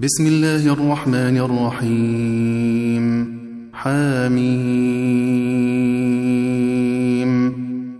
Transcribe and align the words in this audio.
بسم 0.00 0.26
الله 0.26 0.72
الرحمن 0.72 1.16
الرحيم. 1.16 3.38
حاميم 3.72 4.72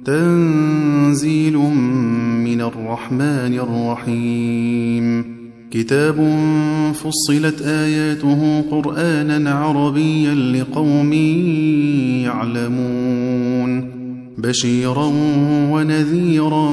تنزيل 0.04 1.56
من 2.44 2.60
الرحمن 2.60 3.54
الرحيم. 3.54 5.24
كتاب 5.70 6.38
فصلت 6.94 7.62
آياته 7.62 8.64
قرآنا 8.70 9.50
عربيا 9.50 10.34
لقوم 10.34 11.12
يعلمون. 12.22 13.92
بشيرا 14.38 15.12
ونذيرا 15.70 16.72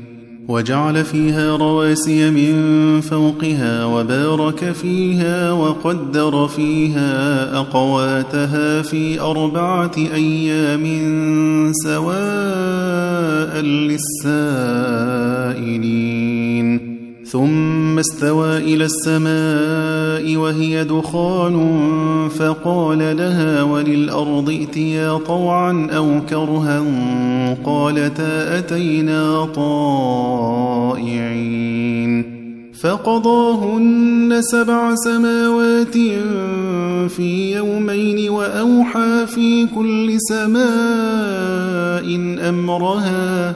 وجعل 0.51 1.03
فيها 1.05 1.55
رواسي 1.57 2.29
من 2.29 3.01
فوقها 3.01 3.85
وبارك 3.85 4.71
فيها 4.71 5.51
وقدر 5.51 6.47
فيها 6.47 7.57
أقواتها 7.57 8.81
في 8.81 9.19
أربعة 9.21 9.91
أيام 9.97 10.85
سواء 11.83 13.61
للسائلين. 13.61 14.81
ثم 17.31 17.99
استوى 17.99 18.57
إلى 18.57 18.85
السماء 18.85 20.35
وهي 20.35 20.83
دخان 20.83 21.57
فقال 22.29 23.17
لها 23.17 23.63
وللأرض 23.63 24.49
ائتيا 24.49 25.17
طوعا 25.17 25.87
أو 25.91 26.21
كرها 26.29 26.83
قالتا 27.65 28.59
أتينا 28.59 29.45
طائعين 29.55 31.11
فقضاهن 32.81 34.37
سبع 34.41 34.95
سماوات 34.95 35.97
في 37.11 37.55
يومين 37.55 38.29
وأوحى 38.29 39.25
في 39.27 39.67
كل 39.75 40.15
سماء 40.19 42.05
أمرها 42.49 43.55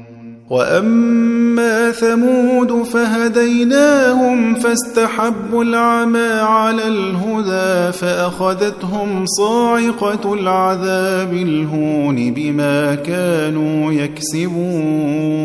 وأما 0.51 1.91
ثمود 1.91 2.83
فهديناهم 2.83 4.55
فاستحبوا 4.55 5.63
العمى 5.63 6.31
على 6.41 6.87
الهدى 6.87 7.97
فأخذتهم 7.97 9.25
صاعقة 9.25 10.33
العذاب 10.33 11.33
الهون 11.33 12.33
بما 12.33 12.95
كانوا 12.95 13.93
يكسبون 13.93 15.41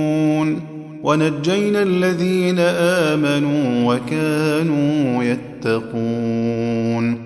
ونجينا 1.02 1.82
الذين 1.82 2.58
آمنوا 2.58 3.94
وكانوا 3.94 5.24
يتقون 5.24 7.25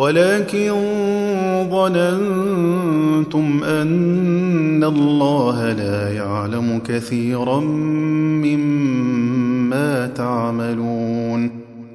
ولكن 0.00 0.72
ظننتم 1.70 3.64
أن 3.64 4.84
الله 4.84 5.72
لا 5.72 6.12
يعلم 6.12 6.80
كثيرا 6.86 7.60
مما 8.40 10.06
تعملون 10.06 11.50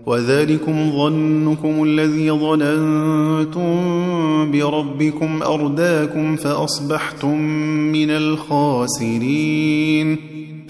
وذلكم 0.06 0.92
ظنكم 0.92 1.84
الذي 1.84 2.32
ظننتم 2.32 3.72
بربكم 4.52 5.44
أرداكم 5.44 6.36
فأصبحتم 6.36 7.42
من 7.92 8.10
الخاسرين 8.10 9.56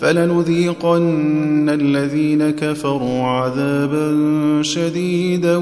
فلنذيقن 0.00 1.68
الذين 1.68 2.50
كفروا 2.50 3.22
عذابا 3.22 4.18
شديدا 4.62 5.56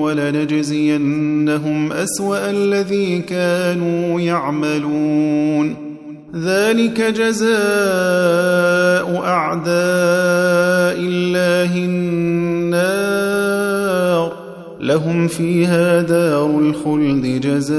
ولنجزينهم 0.00 1.92
أسوأ 1.92 2.50
الذي 2.50 3.18
كانوا 3.18 4.20
يعملون. 4.20 5.76
ذلك 6.36 7.00
جزاء 7.00 7.48
أعداء 9.24 10.98
الله 10.98 11.76
النار. 11.76 13.28
لهم 14.80 15.28
فيها 15.28 16.02
دار 16.02 16.58
الخلد 16.58 17.40
جزاء 17.40 17.78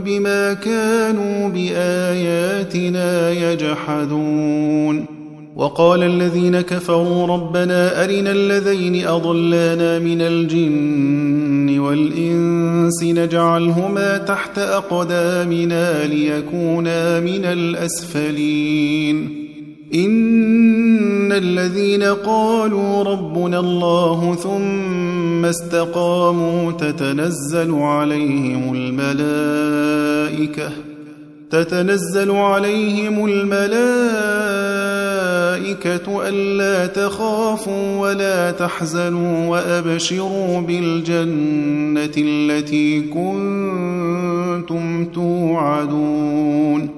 بما 0.00 0.54
كانوا 0.54 1.48
بآياتنا 1.48 3.30
يجحدون. 3.30 5.04
وقال 5.56 6.02
الذين 6.02 6.60
كفروا 6.60 7.26
ربنا 7.26 8.04
أرنا 8.04 8.30
الذين 8.30 9.06
أضلانا 9.06 9.98
من 9.98 10.20
الجن 10.20 11.78
والإنس 11.78 13.02
نجعلهما 13.02 14.18
تحت 14.18 14.58
أقدامنا 14.58 16.06
ليكونا 16.06 17.20
من 17.20 17.44
الأسفلين. 17.44 19.47
إن 19.94 21.32
الذين 21.32 22.02
قالوا 22.02 23.02
ربنا 23.02 23.60
الله 23.60 24.34
ثم 24.34 25.44
استقاموا 25.44 26.72
تتنزل 26.72 27.74
عليهم 27.74 28.74
الملائكة 28.74 30.70
تتنزل 31.50 32.30
عليهم 32.30 33.26
الملائكة 33.26 33.68
ألا 36.28 36.86
تخافوا 36.86 37.98
ولا 37.98 38.50
تحزنوا 38.50 39.48
وأبشروا 39.48 40.60
بالجنة 40.60 42.12
التي 42.18 43.00
كنتم 43.00 45.04
توعدون. 45.04 46.97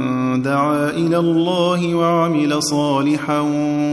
دعا 0.43 0.89
إلى 0.89 1.17
الله 1.17 1.95
وعمل 1.95 2.63
صالحا 2.63 3.39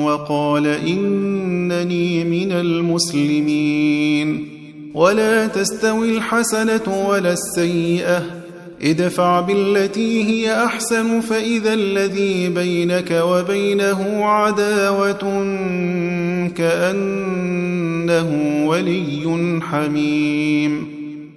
وقال 0.05 0.67
إنني 0.67 2.25
من 2.25 2.53
المسلمين. 2.53 4.49
ولا 4.95 5.47
تستوي 5.47 6.17
الحسنة 6.17 7.07
ولا 7.09 7.33
السيئة. 7.33 8.23
ادفع 8.83 9.41
بالتي 9.41 10.25
هي 10.25 10.65
أحسن 10.65 11.21
فإذا 11.21 11.75
الذي 11.75 12.49
بينك 12.49 13.11
وبينه 13.11 14.25
عداوة 14.25 15.45
كأنه 16.57 18.31
ولي 18.67 19.61
حميم. 19.63 20.98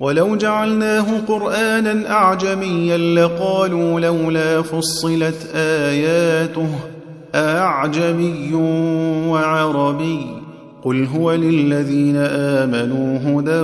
ولو 0.00 0.36
جعلناه 0.36 1.20
قرآنا 1.28 2.10
أعجميا 2.10 2.96
لقالوا 2.96 4.00
لولا 4.00 4.62
فصلت 4.62 5.50
آياته 5.54 6.68
أعجمي 7.34 8.54
وعربي 9.28 10.26
قل 10.84 11.06
هو 11.06 11.32
للذين 11.32 12.16
آمنوا 12.16 13.18
هدى 13.18 13.60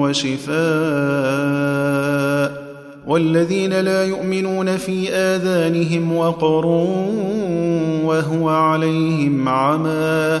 وشفاء 0.00 0.56
والذين 3.06 3.80
لا 3.80 4.04
يؤمنون 4.04 4.76
في 4.76 5.12
آذانهم 5.12 6.16
وقر 6.16 6.66
وهو 8.04 8.48
عليهم 8.48 9.48
عمى 9.48 10.40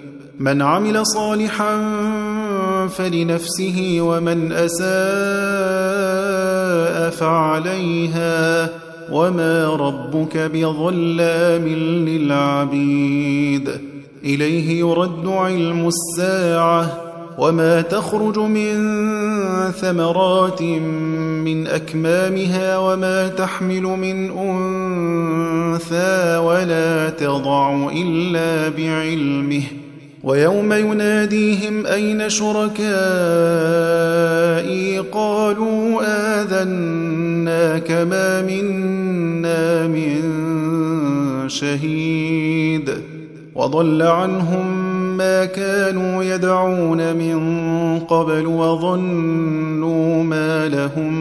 من 0.41 0.61
عمل 0.61 1.05
صالحا 1.05 1.77
فلنفسه 2.87 3.97
ومن 4.01 4.51
أساء 4.51 4.89
فعليها 7.09 8.69
وما 9.11 9.67
ربك 9.67 10.37
بظلام 10.37 11.67
للعبيد. 12.07 13.69
إليه 14.23 14.79
يرد 14.79 15.27
علم 15.27 15.87
الساعة 15.87 16.97
وما 17.37 17.81
تخرج 17.81 18.39
من 18.39 18.81
ثمرات 19.71 20.61
من 20.61 21.67
أكمامها 21.67 22.77
وما 22.77 23.27
تحمل 23.27 23.83
من 23.83 24.31
أنثى 24.37 26.37
ولا 26.37 27.09
تضع 27.09 27.89
إلا 27.93 28.69
بعلمه. 28.69 29.63
ويوم 30.23 30.73
يناديهم 30.73 31.85
أين 31.85 32.29
شركائي 32.29 32.81
قالوا 34.99 36.01
آذنا 36.41 37.79
كما 37.79 38.41
منا 38.41 39.87
من 39.87 40.21
شهيد 41.49 42.89
وضل 43.55 44.01
عنهم 44.01 44.91
ما 45.17 45.45
كانوا 45.45 46.23
يدعون 46.23 47.15
من 47.15 47.39
قبل 47.99 48.45
وظنوا 48.45 50.23
ما 50.23 50.67
لهم 50.67 51.13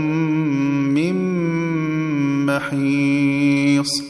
من 0.94 1.16
محيص 2.46 4.09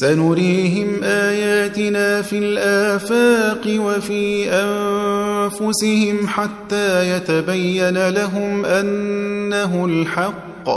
سنريهم 0.00 0.86
آياتنا 1.02 2.22
في 2.22 2.38
الآفاق 2.38 3.80
وفي 3.80 4.50
أنفسهم 4.50 6.26
حتى 6.26 7.16
يتبين 7.16 8.08
لهم 8.08 8.64
أنه 8.64 9.86
الحق. 9.86 10.68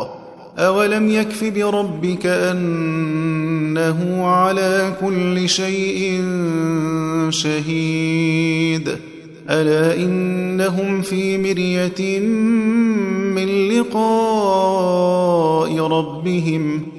أولم 0.58 1.10
يكف 1.10 1.44
بربك 1.44 2.26
أنه 2.26 4.28
على 4.28 4.94
كل 5.02 5.50
شيء 5.50 6.22
شهيد؟ 7.30 8.90
ألا 9.50 9.96
إنهم 9.96 11.02
في 11.02 11.38
مرية 11.38 12.20
من 13.36 13.70
لقاء 13.70 14.00
ربهم 15.80 16.99